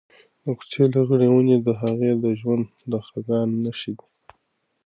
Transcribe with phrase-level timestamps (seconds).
[0.43, 4.07] د کوڅې لغړې ونې د هغې د ژوند د خزان نښې وې.